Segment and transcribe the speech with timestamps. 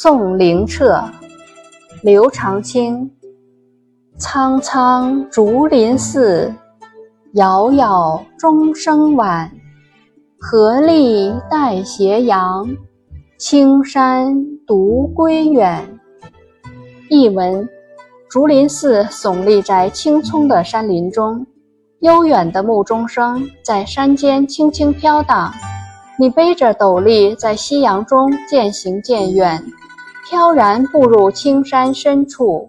[0.00, 1.02] 宋灵彻，
[2.04, 3.10] 刘长卿。
[4.16, 6.54] 苍苍竹林寺，
[7.32, 9.50] 杳杳钟声晚。
[10.38, 12.64] 荷笠带斜阳，
[13.40, 14.32] 青山
[14.64, 15.98] 独归远。
[17.10, 17.68] 译文：
[18.30, 21.44] 竹林寺耸立在青葱的山林中，
[22.02, 25.52] 悠远的木钟声在山间轻轻飘荡。
[26.20, 29.60] 你背着斗笠，在夕阳中渐行渐远，
[30.28, 32.68] 飘然步入青山深处。